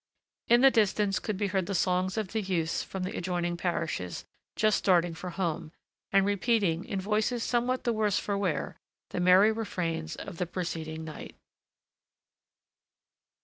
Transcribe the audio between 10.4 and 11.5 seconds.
preceding night.